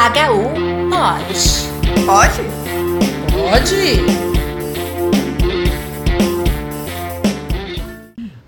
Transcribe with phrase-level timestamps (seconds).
[0.00, 1.34] HU pode.
[2.06, 2.40] Pode?
[3.34, 4.00] Pode!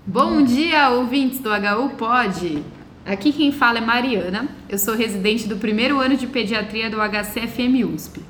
[0.03, 2.63] Bom dia, ouvintes do HU Pod!
[3.05, 7.85] Aqui quem fala é Mariana, eu sou residente do primeiro ano de pediatria do HCFM
[7.85, 8.23] USP.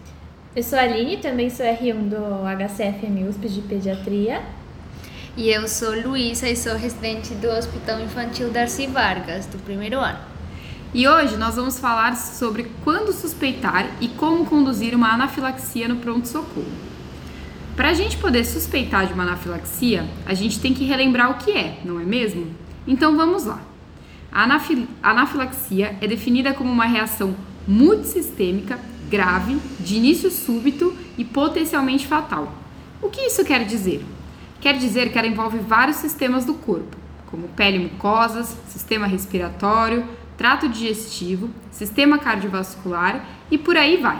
[0.53, 4.41] Eu sou a Aline, também sou R1 do HCFM USP de pediatria.
[5.37, 10.32] E eu sou Luísa e sou residente do Hospital Infantil Darcy Vargas, do primeiro ano.
[10.93, 16.67] E hoje nós vamos falar sobre quando suspeitar e como conduzir uma anafilaxia no pronto-socorro.
[17.75, 21.49] Para a gente poder suspeitar de uma anafilaxia, a gente tem que relembrar o que
[21.49, 22.45] é, não é mesmo?
[22.85, 23.59] Então vamos lá.
[24.31, 27.35] A anafil anafilaxia é definida como uma reação
[27.67, 32.53] multissistêmica grave, de início súbito e potencialmente fatal.
[33.01, 34.05] O que isso quer dizer?
[34.61, 36.95] Quer dizer que ela envolve vários sistemas do corpo,
[37.31, 44.19] como pele e mucosas, sistema respiratório, trato digestivo, sistema cardiovascular e por aí vai,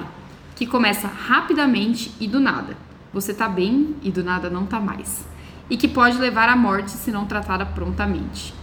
[0.55, 2.76] que começa rapidamente e do nada.
[3.13, 5.26] Você tá bem e do nada não tá mais.
[5.70, 8.54] E que pode levar à morte se não tratada prontamente.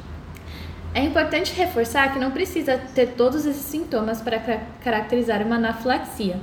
[0.92, 4.40] É importante reforçar que não precisa ter todos esses sintomas para
[4.82, 6.40] caracterizar uma anafilaxia.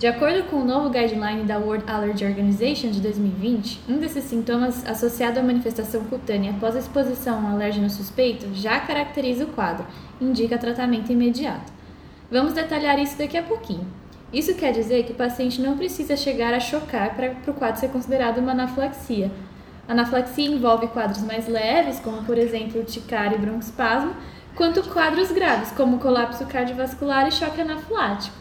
[0.00, 4.82] De acordo com o novo guideline da World Allergy Organization de 2020, um desses sintomas
[4.86, 9.86] associado à manifestação cutânea após a exposição a um alérgeno suspeito já caracteriza o quadro
[10.18, 11.70] indica tratamento imediato.
[12.30, 13.86] Vamos detalhar isso daqui a pouquinho.
[14.32, 17.90] Isso quer dizer que o paciente não precisa chegar a chocar para o quadro ser
[17.90, 19.30] considerado uma anafilaxia.
[19.86, 24.16] A anafilaxia envolve quadros mais leves, como por exemplo urticária e broncoespasmo,
[24.54, 28.39] quanto quadros graves, como colapso cardiovascular e choque anafilático.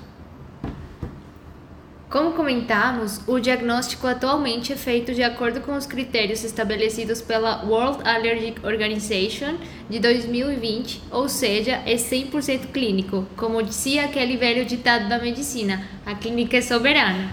[2.10, 8.02] Como comentamos, o diagnóstico atualmente é feito de acordo com os critérios estabelecidos pela World
[8.04, 9.58] Allergic Organization
[9.88, 13.28] de 2020, ou seja, é 100% clínico.
[13.38, 17.32] Como dizia aquele velho ditado da medicina, a clínica é soberana.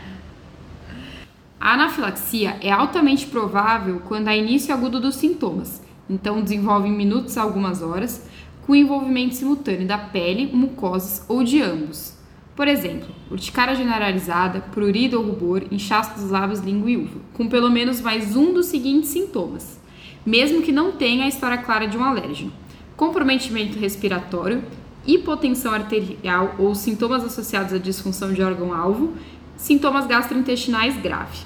[1.59, 7.39] A anafilaxia é altamente provável quando há início agudo dos sintomas, então desenvolve em minutos
[7.39, 8.29] a algumas horas,
[8.67, 12.16] com envolvimento simultâneo da pele, mucosas ou de ambos.
[12.56, 17.68] Por exemplo, urticária generalizada, prurido ou rubor, inchaço dos lábios, língua e uva, com pelo
[17.68, 19.78] menos mais um dos seguintes sintomas,
[20.24, 22.50] mesmo que não tenha a história clara de um alérgeno:
[22.96, 24.64] comprometimento respiratório,
[25.06, 29.12] hipotensão arterial ou sintomas associados à disfunção de órgão-alvo,
[29.58, 31.40] sintomas gastrointestinais grave.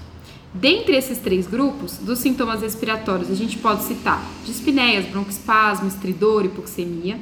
[0.54, 7.18] Dentre esses três grupos, dos sintomas respiratórios, a gente pode citar dispneias, broncoespasmo, estridor, hipoxemia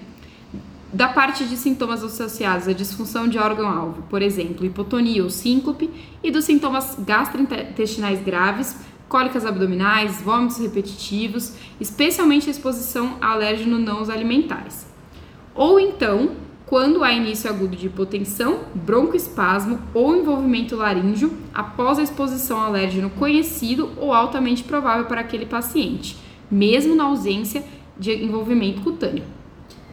[0.92, 5.90] da parte de sintomas associados à disfunção de órgão-alvo, por exemplo, hipotonia ou síncope,
[6.22, 8.76] e dos sintomas gastrointestinais graves,
[9.08, 14.86] cólicas abdominais, vômitos repetitivos, especialmente a exposição a alérgeno não alimentares.
[15.54, 16.32] Ou então,
[16.64, 23.10] quando há início agudo de hipotensão, broncoespasmo ou envolvimento laríngeo após a exposição a alérgeno
[23.10, 26.16] conhecido ou altamente provável para aquele paciente,
[26.50, 27.64] mesmo na ausência
[27.98, 29.37] de envolvimento cutâneo.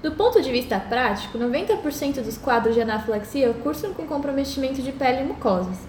[0.06, 5.22] Do ponto de vista prático, 90% dos quadros de anafilaxia cursam com comprometimento de pele
[5.22, 5.80] e mucosas.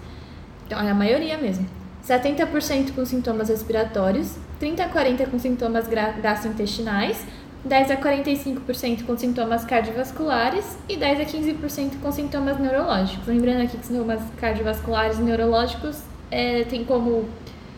[0.65, 1.67] Então, é a maioria mesmo.
[2.03, 7.23] 70% com sintomas respiratórios, 30 a 40% com sintomas gastrointestinais,
[7.63, 13.27] 10 a 45% com sintomas cardiovasculares e 10 a 15% com sintomas neurológicos.
[13.27, 16.01] Lembrando aqui que sintomas cardiovasculares e neurológicos
[16.31, 17.29] é, tem como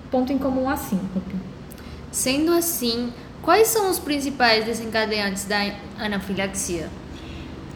[0.10, 1.36] ponto em comum a síncope.
[2.14, 3.12] Sendo assim,
[3.42, 5.58] Quais são os principais desencadeantes da
[5.98, 6.90] anafilaxia?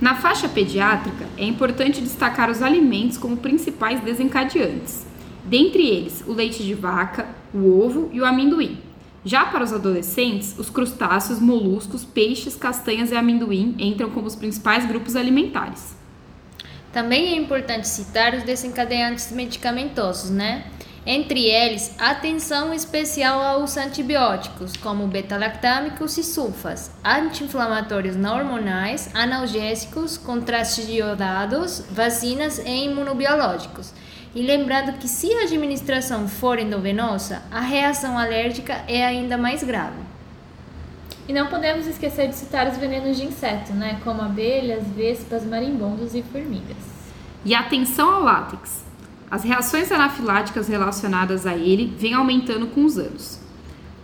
[0.02, 5.06] Na faixa pediátrica, é importante destacar os alimentos como principais desencadeantes.
[5.46, 8.78] Dentre eles, o leite de vaca, o ovo e o amendoim.
[9.24, 14.86] Já para os adolescentes, os crustáceos, moluscos, peixes, castanhas e amendoim entram como os principais
[14.86, 15.96] grupos alimentares.
[16.92, 20.66] Também é importante citar os desencadeantes medicamentosos, né?
[21.06, 30.88] Entre eles, atenção especial aos antibióticos, como beta-lactâmicos e sulfas, anti-inflamatórios não hormonais, analgésicos, contrastes
[30.88, 33.94] iodados, vacinas e imunobiológicos.
[34.34, 40.00] E lembrando que se a administração for endovenosa, a reação alérgica é ainda mais grave.
[41.28, 46.16] E não podemos esquecer de citar os venenos de inseto, né, como abelhas, vespas, marimbondos
[46.16, 46.78] e formigas.
[47.44, 48.93] E atenção ao látex.
[49.34, 53.40] As reações anafiláticas relacionadas a ele vêm aumentando com os anos.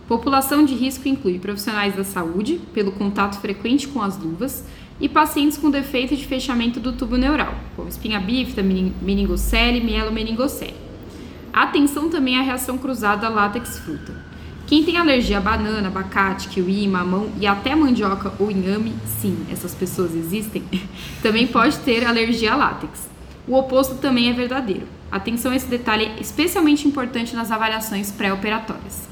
[0.08, 4.64] População de risco inclui profissionais da saúde, pelo contato frequente com as luvas,
[5.00, 10.74] e pacientes com defeito de fechamento do tubo neural, como espinha bífida, meningocele mielomeningocele.
[11.52, 14.12] Atenção também à reação cruzada látex-fruta.
[14.66, 19.76] Quem tem alergia a banana, abacate, kiwi, mamão e até mandioca ou inhame, sim, essas
[19.76, 20.64] pessoas existem,
[21.22, 23.08] também pode ter alergia a látex.
[23.46, 24.98] o oposto também é verdadeiro.
[25.10, 29.08] Atenção a esse detalhe especialmente importante nas avaliações pré-operatórias.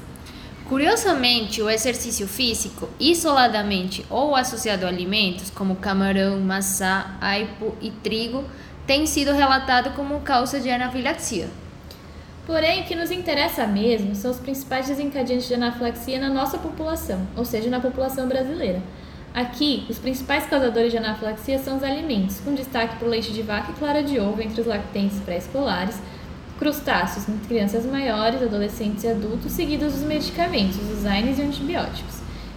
[0.69, 8.45] Curiosamente, o exercício físico, isoladamente ou associado a alimentos como camarão, maçã, aipo e trigo,
[8.85, 11.49] tem sido relatado como causa de anafilaxia.
[12.45, 17.27] Porém, o que nos interessa mesmo são os principais desencadeantes de anafilaxia na nossa população,
[17.35, 18.81] ou seja, na população brasileira.
[19.33, 23.41] Aqui, os principais causadores de anafilaxia são os alimentos, com destaque para o leite de
[23.43, 26.01] vaca e clara de ovo entre os lactentes pré-escolares,
[26.57, 32.15] crustáceos entre crianças maiores, adolescentes e adultos, seguidos dos medicamentos, os AINES e antibióticos.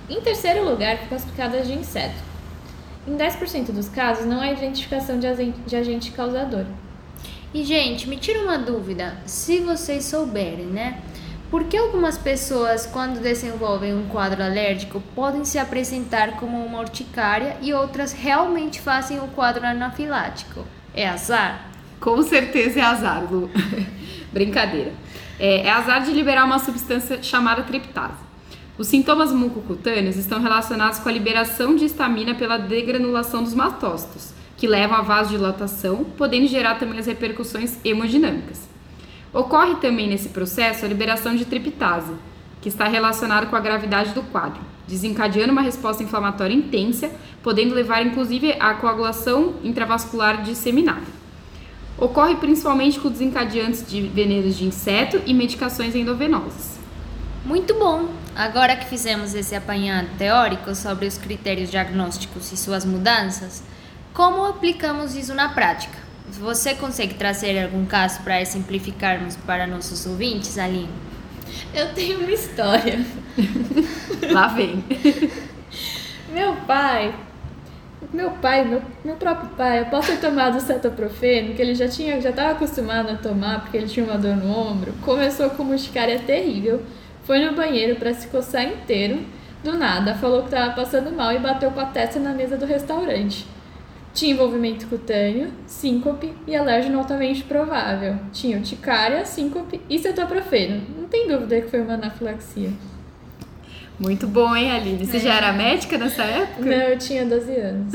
[0.09, 2.21] Em terceiro lugar, ficam as picadas de inseto.
[3.07, 6.65] Em 10% dos casos, não há identificação de agente causador.
[7.55, 11.01] E, gente, me tira uma dúvida, se vocês souberem, né?
[11.53, 17.59] Por que algumas pessoas, quando desenvolvem um quadro alérgico, podem se apresentar como uma urticária
[17.61, 20.65] e outras realmente fazem o quadro anafilático?
[20.95, 21.71] É azar?
[22.01, 23.51] Com certeza é azar, Lu.
[24.33, 24.95] Brincadeira.
[25.39, 28.15] É, é azar de liberar uma substância chamada triptase.
[28.79, 34.67] Os sintomas mucocutâneos estão relacionados com a liberação de histamina pela degranulação dos mastócitos, que
[34.67, 38.72] levam à vasodilatação, podendo gerar também as repercussões hemodinâmicas.
[39.33, 42.13] Ocorre também nesse processo a liberação de triptase,
[42.61, 47.11] que está relacionada com a gravidade do quadro, desencadeando uma resposta inflamatória intensa,
[47.43, 51.23] podendo levar inclusive à coagulação intravascular disseminada.
[51.99, 56.79] Ocorre principalmente com desencadeantes de venenos de inseto e medicações endovenosas.
[57.45, 58.09] Muito bom!
[58.35, 63.63] Agora que fizemos esse apanhado teórico sobre os critérios diagnósticos e suas mudanças,
[64.15, 66.02] como aplicamos isso na prática?
[66.31, 70.89] Você consegue trazer algum caso para simplificarmos para nossos ouvintes, Aline?
[71.75, 73.05] Eu tenho uma história.
[74.33, 74.85] Lá vem.
[76.33, 77.15] Meu pai
[78.13, 82.29] meu pai, meu, meu próprio pai, após ter tomado cetoprofeno, que ele já tinha, já
[82.29, 86.19] estava acostumado a tomar porque ele tinha uma dor no ombro, começou com uma urticária
[86.19, 86.83] terrível,
[87.25, 89.21] foi no banheiro para se coçar inteiro,
[89.65, 92.67] do nada falou que estava passando mal e bateu com a testa na mesa do
[92.67, 93.47] restaurante.
[94.15, 98.17] Tinha envolvimento cutâneo, síncope e alérgeno altamente provável.
[98.33, 100.83] Tinha urticária, síncope e cetoprofeno.
[100.99, 102.71] Não tem dúvida que foi uma anafilaxia.
[103.99, 105.07] Muito bom, hein, Aline?
[105.07, 105.21] Você é.
[105.21, 106.65] já era médica nessa época?
[106.65, 107.93] Não, eu tinha 12 anos.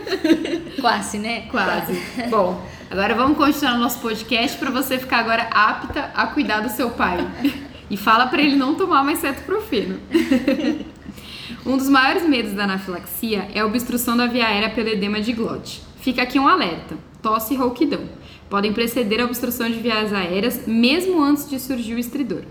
[0.80, 1.42] Quase, né?
[1.50, 1.92] Quase.
[2.30, 6.70] bom, agora vamos continuar o nosso podcast para você ficar agora apta a cuidar do
[6.70, 7.18] seu pai.
[7.90, 9.98] E fala para ele não tomar mais cetoprofeno.
[11.66, 15.32] um dos maiores medos da anafilaxia é a obstrução da via aérea pelo edema de
[15.32, 15.82] glote.
[16.00, 18.02] Fica aqui um alerta: tosse e rouquidão
[18.54, 22.42] podem preceder a obstrução de vias aéreas mesmo antes de surgir o estridor.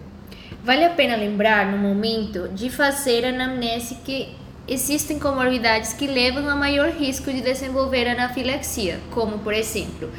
[0.64, 4.30] Vale a pena lembrar, no momento, de fazer anamnese que
[4.68, 10.10] existem comorbidades que levam a maior risco de desenvolver anafilaxia, como, por exemplo,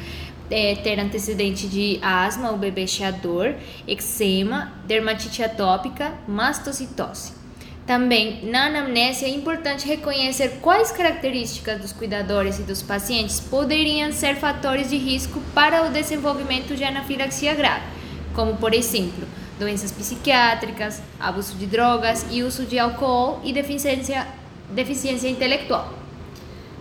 [0.49, 3.55] é, ter antecedente de asma ou bebê cheador,
[3.87, 7.44] eczema, dermatite atópica, mastocitose.
[7.85, 14.37] Também, na anamnese, é importante reconhecer quais características dos cuidadores e dos pacientes poderiam ser
[14.37, 17.85] fatores de risco para o desenvolvimento de anafilaxia grave,
[18.33, 19.27] como, por exemplo,
[19.59, 24.25] doenças psiquiátricas, abuso de drogas e uso de álcool e deficiência,
[24.71, 25.93] deficiência intelectual.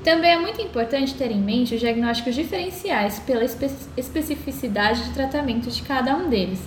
[0.02, 5.70] Também é muito importante ter em mente os diagnósticos diferenciais pela espe especificidade de tratamento
[5.70, 6.60] de cada um deles.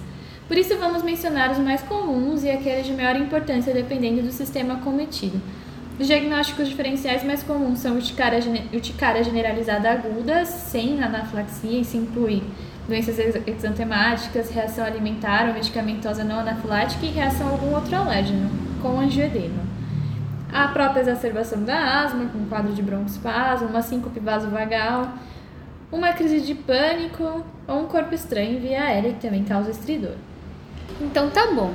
[0.48, 4.78] Por isso, vamos mencionar os mais comuns e aqueles de maior importância dependendo do sistema
[4.78, 5.42] cometido.
[6.00, 12.44] Os diagnósticos diferenciais mais comuns são urticária, generalizada aguda, sem anafilaxia, isso inclui
[12.88, 18.50] doenças exantemáticas, reação alimentar ou medicamentosa não anafilática e reação a algum outro alérgeno,
[18.82, 19.66] com angioedema.
[20.54, 25.10] A própria exacerbação da asma, com quadro de broncoespasmo, uma síncope vasovagal,
[25.92, 30.16] uma crise de pânico ou um corpo estranho via aérea que também causa estridor.
[31.00, 31.74] Então tá bom.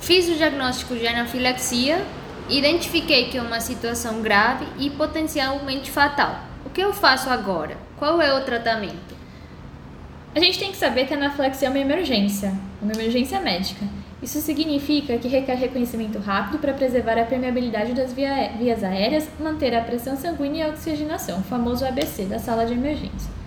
[0.00, 2.04] Fiz o diagnóstico de anafilaxia,
[2.48, 6.40] identifiquei que é uma situação grave e potencialmente fatal.
[6.64, 7.76] O que eu faço agora?
[7.98, 9.16] Qual é o tratamento?
[10.34, 13.84] A gente tem que saber que a anafilaxia é uma emergência, uma emergência médica.
[14.22, 19.74] Isso significa que requer reconhecimento rápido para preservar a permeabilidade das via vias aéreas, manter
[19.74, 23.41] a pressão sanguínea e a oxigenação, o famoso ABC da sala de emergência.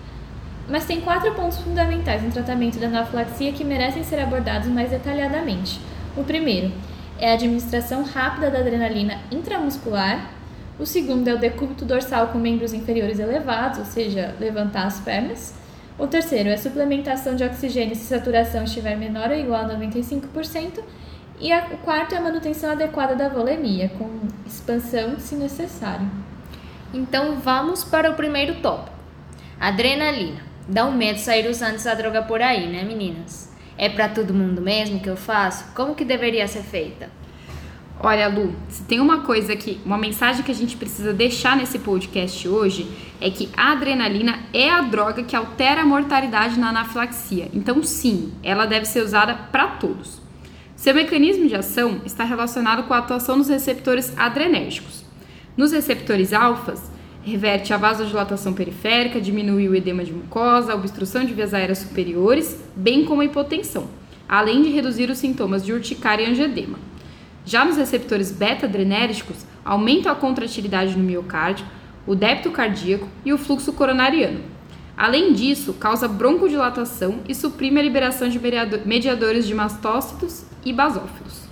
[0.68, 5.80] Mas tem quatro pontos fundamentais no tratamento da anafilaxia que merecem ser abordados mais detalhadamente.
[6.18, 6.72] O primeiro
[7.20, 10.32] é a administração rápida da adrenalina intramuscular.
[10.80, 15.54] O segundo é o decúbito dorsal com membros inferiores elevados, ou seja, levantar as pernas.
[15.98, 19.78] O terceiro é a suplementação de oxigênio se a saturação estiver menor ou igual a
[19.78, 20.84] 95%.
[21.40, 24.10] E a, o quarto é a manutenção adequada da volemia, com
[24.46, 26.10] expansão se necessário.
[26.94, 28.96] Então vamos para o primeiro tópico:
[29.60, 30.55] adrenalina.
[30.68, 33.54] Dá um medo sair usando essa droga por aí, né, meninas?
[33.78, 35.66] É para todo mundo mesmo que eu faço?
[35.76, 37.10] Como que deveria ser feita?
[38.00, 41.80] Olha, Lu, se tem uma coisa que, uma mensagem que a gente precisa deixar nesse
[41.80, 42.90] podcast hoje
[43.22, 47.50] é que a adrenalina é a droga que altera a mortalidade na anafilaxia.
[47.54, 50.22] Então, sim, ela deve ser usada para todos.
[50.76, 55.06] Seu mecanismo de ação está relacionado com a atuação nos receptores adrenérgicos.
[55.56, 56.92] Nos receptores alfas,
[57.26, 62.64] reverte a vasodilatação periférica, diminui o edema de mucosa, a obstrução de vias aéreas superiores,
[62.76, 63.90] bem como a hipotensão,
[64.30, 66.78] além de reduzir os sintomas de urticária e angedema.
[67.44, 71.66] Já nos receptores beta-adrenérgicos, aumenta a contratilidade no miocárdio,
[72.06, 74.42] o débito cardíaco e o fluxo coronariano.
[74.96, 78.40] Além disso, causa broncodilatação e suprime a liberação de
[78.86, 81.44] mediadores de mastócitos e basófilos.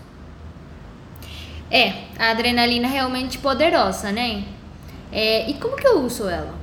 [1.70, 4.44] É, a adrenalina é realmente poderosa, né?
[5.14, 6.54] É, e como que eu uso ela?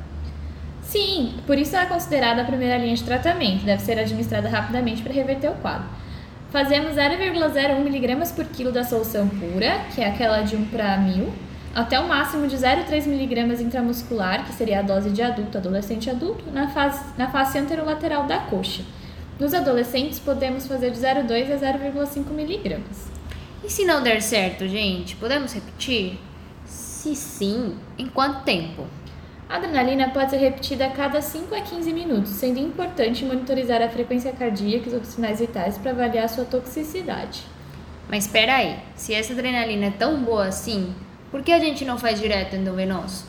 [0.83, 3.65] Sim, por isso ela é considerada a primeira linha de tratamento.
[3.65, 5.87] Deve ser administrada rapidamente para reverter o quadro.
[6.51, 11.33] Fazemos 0,01 mg por quilo da solução pura, que é aquela de 1 para 1000,
[11.73, 16.45] até o máximo de 0,3 mg intramuscular, que seria a dose de adulto, adolescente adulto,
[16.51, 18.83] na face, na face anterolateral da coxa.
[19.39, 22.81] Nos adolescentes, podemos fazer de 0,2 a 0,5 mg.
[23.63, 26.19] E se não der certo, gente, podemos repetir?
[27.01, 28.87] Se sim, em quanto tempo?
[29.49, 33.89] A adrenalina pode ser repetida a cada 5 a 15 minutos, sendo importante monitorizar a
[33.89, 37.41] frequência cardíaca e os sinais vitais para avaliar sua toxicidade.
[38.07, 40.95] Mas espera aí, se essa adrenalina é tão boa assim,
[41.31, 43.25] por que a gente não faz direto endovenoso?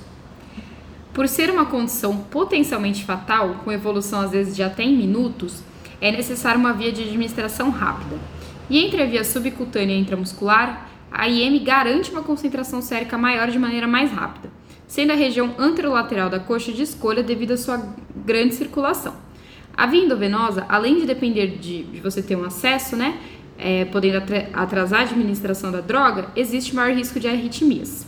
[1.13, 5.63] Por ser uma condição potencialmente fatal, com evolução às vezes de até em minutos,
[6.01, 8.18] é necessário uma via de administração rápida.
[8.70, 13.60] E entre a via subcutânea e intramuscular, a IM garante uma concentração sérica maior de
[13.60, 17.82] maneira mais rápida sendo a região anterolateral da coxa de escolha devido à sua
[18.25, 19.15] grande circulação.
[19.74, 23.18] A via endovenosa, além de depender de, de você ter um acesso, né,
[23.58, 28.06] é, podendo atrasar a administração da droga, existe maior risco de arritmias.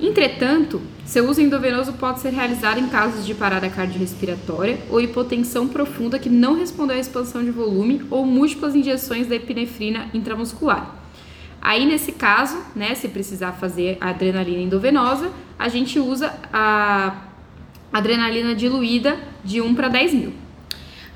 [0.00, 6.18] Entretanto, seu uso endovenoso pode ser realizado em casos de parada cardiorrespiratória ou hipotensão profunda
[6.18, 10.97] que não respondeu à expansão de volume ou múltiplas injeções da epinefrina intramuscular.
[11.60, 17.24] Aí, nesse caso, né, se precisar fazer a adrenalina endovenosa, a gente usa a
[17.92, 20.32] adrenalina diluída de 1 para 10 mil.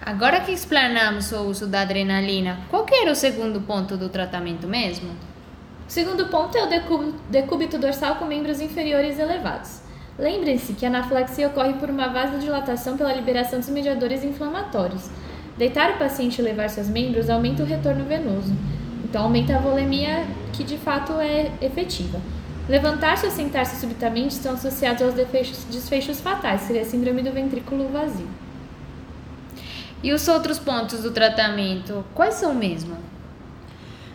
[0.05, 4.67] Agora que explanamos o uso da adrenalina, qual que era o segundo ponto do tratamento
[4.67, 5.11] mesmo?
[5.11, 9.81] O segundo ponto é o decúbito dorsal com membros inferiores elevados.
[10.19, 15.09] Lembrem-se que a anafilaxia ocorre por uma vasodilatação pela liberação dos mediadores inflamatórios.
[15.57, 18.53] Deitar o paciente e levar seus membros aumenta o retorno venoso.
[19.13, 22.19] Então, aumenta a volemia, que de fato é efetiva.
[22.67, 27.91] Levantar-se ou sentar-se subitamente estão associados aos desfechos, desfechos fatais, seria a síndrome do ventrículo
[27.91, 28.27] vazio.
[30.03, 32.97] E os outros pontos do tratamento, quais são mesmo?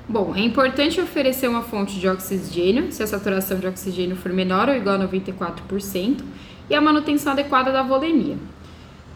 [0.09, 4.67] Bom, é importante oferecer uma fonte de oxigênio, se a saturação de oxigênio for menor
[4.67, 6.23] ou igual a 94%,
[6.71, 8.37] e a manutenção adequada da volemia.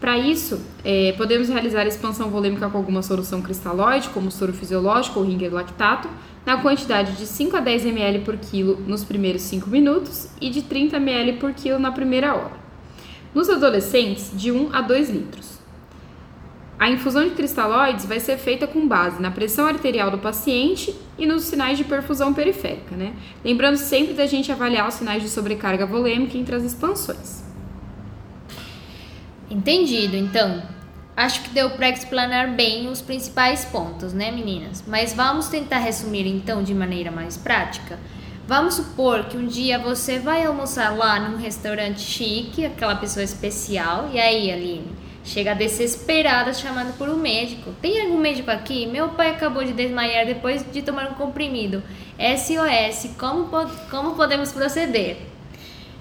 [0.02, 5.24] Para isso, é, podemos realizar expansão volêmica com alguma solução cristalóide, como soro fisiológico ou
[5.24, 6.08] ringer lactato,
[6.44, 10.62] na quantidade de 5 a 10 ml por quilo nos primeiros 5 minutos e de
[10.62, 12.56] 30 ml por quilo na primeira hora.
[13.32, 15.60] Nos adolescentes, de 1 a 2 litros.
[16.80, 21.24] A infusão de cristalóides vai ser feita com base na pressão arterial do paciente e
[21.26, 23.14] nos sinais de perfusão periférica, né?
[23.44, 27.51] Lembrando sempre da gente avaliar os sinais de sobrecarga volêmica entre as expansões.
[29.52, 30.62] Entendido, então.
[31.14, 34.82] Acho que deu para explanar bem os principais pontos, né, meninas?
[34.86, 37.98] Mas vamos tentar resumir então de maneira mais prática.
[38.46, 44.08] Vamos supor que um dia você vai almoçar lá num restaurante chique, aquela pessoa especial,
[44.10, 44.90] e aí, Aline,
[45.22, 47.74] chega desesperada chamando por um médico.
[47.82, 48.86] Tem algum médico aqui?
[48.86, 51.82] Meu pai acabou de desmaiar depois de tomar um comprimido.
[52.18, 53.50] SOS, como,
[53.90, 55.18] como podemos proceder?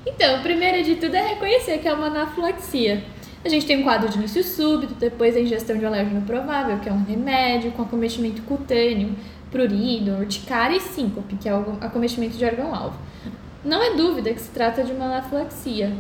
[0.06, 3.04] Então, primeiro de tudo é reconhecer que é uma anafilaxia.
[3.44, 6.88] A gente tem um quadro de início súbito, depois a ingestão de alérgeno provável, que
[6.88, 9.16] é um remédio com acometimento cutâneo,
[9.50, 12.98] prurido, urticária e síncope, que é o acometimento de órgão-alvo.
[13.66, 15.92] Não é dúvida que se trata de uma anafilaxia.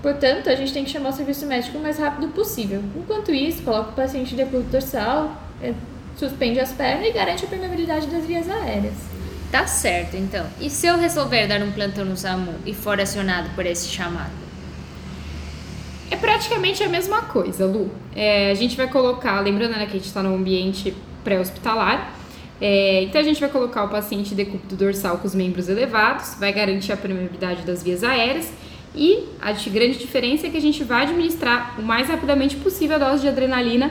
[0.00, 2.82] Portanto, a gente tem que chamar o serviço médico o mais rápido possível.
[2.96, 5.74] Enquanto isso, coloca o paciente de decúbito dorsal, é,
[6.16, 8.94] suspende as pernas e garante a permeabilidade das vias aéreas.
[9.50, 10.46] Tá certo, então.
[10.58, 14.51] E se eu resolver dar um plantão no SAMU e for acionado por esse chamado?
[16.12, 17.90] É praticamente a mesma coisa, Lu.
[18.14, 22.14] É, a gente vai colocar, lembrando né, que a gente está no ambiente pré-hospitalar,
[22.60, 26.52] é, então a gente vai colocar o paciente decúbito dorsal com os membros elevados, vai
[26.52, 28.52] garantir a permeabilidade das vias aéreas
[28.94, 32.98] E a grande diferença é que a gente vai administrar o mais rapidamente possível a
[32.98, 33.90] dose de adrenalina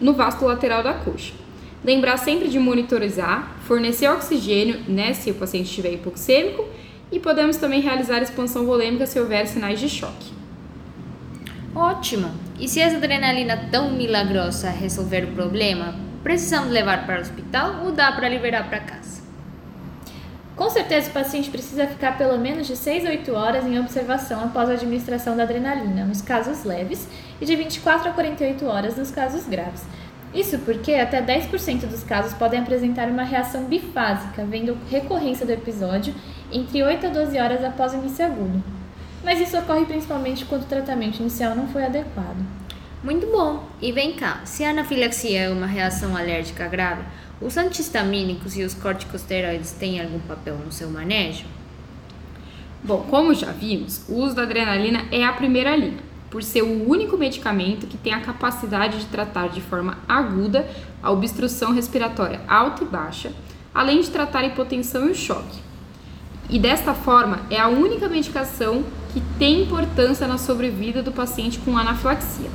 [0.00, 1.34] no vasto lateral da coxa.
[1.84, 6.66] Lembrar sempre de monitorizar, fornecer oxigênio né, se o paciente estiver hipoxêmico
[7.12, 10.37] e podemos também realizar expansão volêmica se houver sinais de choque.
[11.74, 12.30] Ótimo!
[12.58, 17.92] E se essa adrenalina tão milagrosa resolver o problema, precisamos levar para o hospital ou
[17.92, 19.22] dá para liberar para casa?
[20.56, 24.42] Com certeza o paciente precisa ficar pelo menos de 6 a 8 horas em observação
[24.42, 27.06] após a administração da adrenalina, nos casos leves,
[27.40, 29.84] e de 24 a 48 horas nos casos graves.
[30.34, 36.12] Isso porque até 10% dos casos podem apresentar uma reação bifásica, vendo recorrência do episódio
[36.50, 38.77] entre 8 a 12 horas após o início agudo.
[39.28, 42.42] Mas isso ocorre principalmente quando o tratamento inicial não foi adequado.
[43.04, 43.68] Muito bom!
[43.78, 47.02] E vem cá, se a anafilaxia é uma reação alérgica grave,
[47.38, 51.44] os antihistamínicos e os corticosteroides têm algum papel no seu manejo?
[52.82, 55.98] Bom, como já vimos, o uso da adrenalina é a primeira linha,
[56.30, 60.66] por ser o único medicamento que tem a capacidade de tratar de forma aguda
[61.02, 63.30] a obstrução respiratória alta e baixa,
[63.74, 65.58] além de tratar a hipotensão e o choque.
[66.48, 68.82] E desta forma, é a única medicação
[69.12, 72.50] que tem importância na sobrevida do paciente com anafilaxia.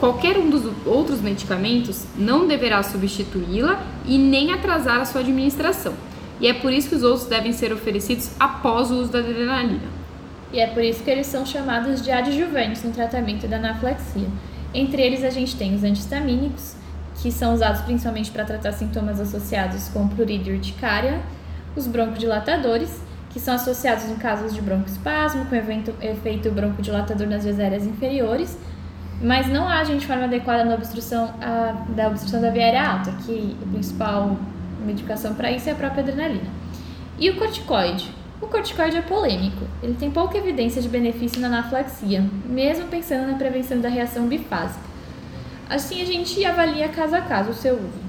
[0.00, 5.94] Qualquer um dos outros medicamentos não deverá substituí-la e nem atrasar a sua administração.
[6.40, 9.88] E é por isso que os outros devem ser oferecidos após o uso da adrenalina.
[10.52, 14.28] E é por isso que eles são chamados de adjuvantes no tratamento da anafilaxia.
[14.72, 16.74] Entre eles a gente tem os antihistamínicos,
[17.22, 21.20] que são usados principalmente para tratar sintomas associados com prurido e urticária,
[21.76, 23.00] os broncodilatadores,
[23.34, 28.56] que são associados em casos de broncoespasmo, com evento, efeito broncodilatador nas vias aéreas inferiores,
[29.20, 33.10] mas não agem de forma adequada na obstrução a, da obstrução da via aérea alta,
[33.26, 34.36] que a principal
[34.86, 36.48] medicação para isso é a própria adrenalina.
[37.18, 38.08] E o corticoide?
[38.40, 39.66] O corticoide é polêmico.
[39.82, 44.84] Ele tem pouca evidência de benefício na anafilaxia, mesmo pensando na prevenção da reação bifásica.
[45.68, 48.03] Assim, a gente avalia caso a caso o seu uso.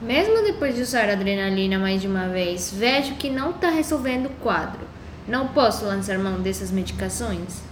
[0.00, 4.40] Mesmo depois de usar adrenalina mais de uma vez, vejo que não está resolvendo o
[4.40, 4.80] quadro.
[5.28, 7.62] Não posso lançar mão dessas medicações?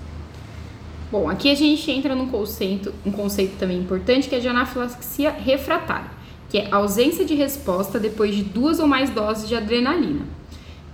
[1.11, 5.31] Bom, aqui a gente entra num conceito, um conceito também importante que é de anafilaxia
[5.31, 6.11] refratária,
[6.51, 10.27] que é ausência de resposta depois de duas ou mais doses de adrenalina.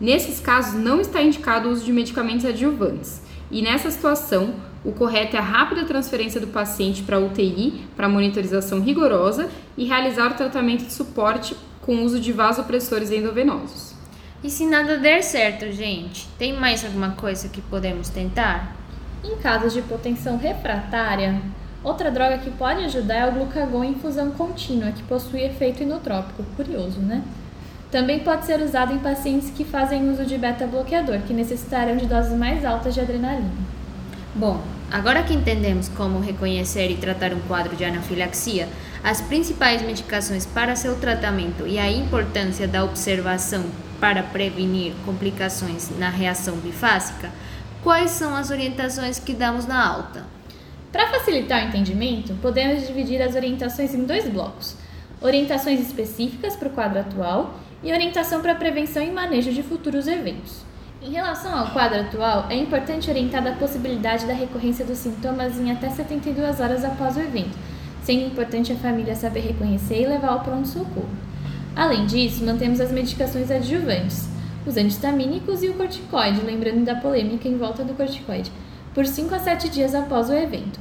[0.01, 3.24] Nesses casos, não está indicado o uso de medicamentos adjuvantes.
[3.55, 4.53] E nessa situação,
[4.85, 10.33] o correto é a rápida transferência do paciente para UTI para monitorização rigorosa e realizar
[10.33, 13.95] o tratamento de suporte com uso de vasopressores endovenosos.
[14.43, 18.75] E se nada der certo, gente, tem mais alguma coisa que podemos tentar?
[19.23, 21.41] Em casos de hipotensão refratária,
[21.85, 26.43] outra droga que pode ajudar é o glucagon em infusão contínua, que possui efeito inotrópico.
[26.57, 27.23] Curioso, né?
[27.95, 32.37] Também pode ser usado em pacientes que fazem uso de beta-bloqueador, que necessitarão de doses
[32.37, 33.53] mais altas de adrenalina.
[34.35, 38.69] Bom, agora que entendemos como reconhecer e tratar um quadro de anafilaxia,
[39.05, 43.65] as principais medicações para seu tratamento e a importância da observação
[44.01, 47.31] para prevenir complicações na reação bifásica,
[47.81, 50.25] quais são as orientações que damos na alta?
[50.91, 54.75] Para facilitar o entendimento, podemos dividir as orientações em dois blocos:
[55.21, 60.65] orientações específicas para o quadro atual e orientação para prevenção e manejo de futuros eventos.
[61.03, 65.71] Em relação ao quadro atual, é importante orientar da possibilidade da recorrência dos sintomas em
[65.71, 67.57] até 72 horas após o evento,
[68.03, 71.11] sendo importante a família saber reconhecer e levar ao pronto-socorro.
[71.77, 74.29] Além disso, mantemos as medicações adjuvantes,
[74.67, 78.51] os antihistamínicos e o corticoide, lembrando da polêmica em volta do corticoide,
[78.95, 80.81] por 5 a 7 dias após o evento.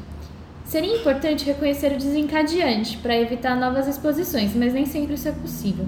[0.64, 5.86] Seria importante reconhecer o desencadeante para evitar novas exposições, mas nem sempre isso é possível.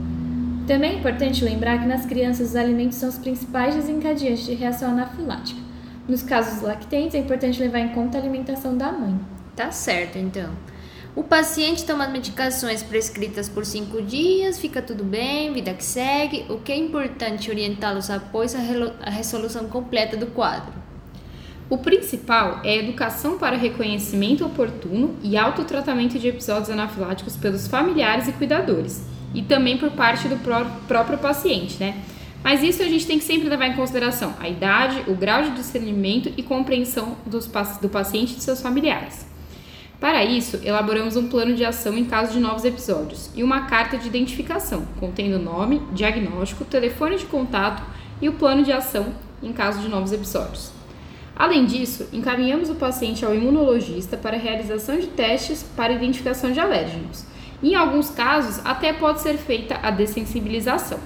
[0.68, 4.92] Também é importante lembrar que nas crianças os alimentos são os principais desencadeantes de reação
[4.92, 5.60] anafilática.
[6.08, 9.20] Nos casos lactentes, é importante levar em conta a alimentação da mãe.
[9.56, 10.50] Tá certo, então.
[11.16, 16.46] O paciente toma medicações prescritas por cinco dias, fica tudo bem, vida que segue.
[16.50, 20.74] O que é importante orientá-los após a resolução completa do quadro?
[21.70, 28.28] O principal é a educação para reconhecimento oportuno e autotratamento de episódios anafiláticos pelos familiares
[28.28, 32.02] e cuidadores e também por parte do pró próprio paciente, né?
[32.42, 35.52] Mas isso a gente tem que sempre levar em consideração a idade, o grau de
[35.52, 37.48] discernimento e compreensão dos,
[37.82, 39.28] do paciente e de seus familiares.
[40.00, 43.98] Para isso, elaboramos um plano de ação em caso de novos episódios e uma carta
[43.98, 47.82] de identificação, contendo nome, diagnóstico, telefone de contato
[48.22, 49.08] e o plano de ação
[49.42, 50.72] em caso de novos episódios.
[51.36, 57.26] Além disso, encaminhamos o paciente ao imunologista para realização de testes para identificação de alérgenos
[57.72, 61.00] em alguns casos, até pode ser feita a dessensibilização.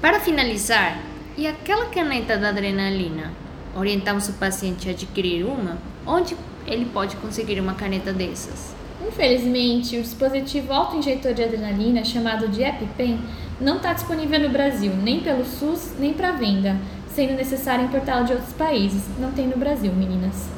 [0.00, 0.98] Para finalizar,
[1.36, 3.30] e aquela caneta da adrenalina?
[3.74, 8.74] orientamos o paciente a adquirir uma, onde ele pode conseguir uma caneta dessas?
[9.06, 13.18] Infelizmente, o dispositivo autoinjetor de adrenalina, chamado de EpiPen,
[13.60, 16.76] não está disponível no Brasil, nem pelo SUS, nem para venda,
[17.08, 19.02] sendo necessário importá-lo de outros países.
[19.18, 20.48] Não tem no Brasil, meninas.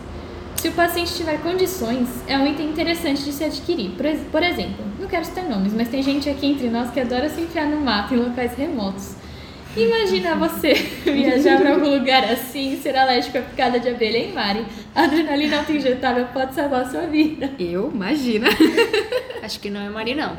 [0.64, 3.90] Se o paciente tiver condições, é um item interessante de se adquirir.
[3.90, 7.28] Por, por exemplo, não quero citar nomes, mas tem gente aqui entre nós que adora
[7.28, 9.14] se enfiar no mato em locais remotos.
[9.76, 10.72] Imagina você
[11.04, 14.64] viajar para algum lugar assim, ser alérgico à picada de abelha em Mari.
[14.94, 17.50] A adrenalina autoinjetável pode salvar a sua vida.
[17.58, 18.48] Eu, imagina.
[19.44, 20.34] Acho que não é Mari, não.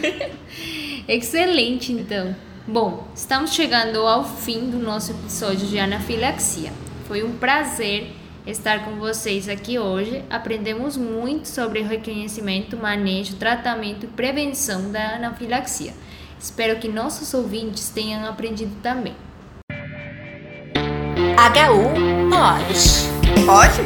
[1.08, 2.36] Excelente, então.
[2.68, 6.70] Bom, estamos chegando ao fim do nosso episódio de anafilaxia.
[7.08, 8.19] Foi um prazer
[8.50, 10.24] estar com vocês aqui hoje.
[10.28, 15.94] Aprendemos muito sobre reconhecimento, manejo, tratamento e prevenção da anafilaxia.
[16.38, 19.14] Espero que nossos ouvintes tenham aprendido também.
[21.36, 22.30] HU
[23.46, 23.82] pode.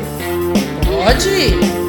[0.86, 1.83] Pode?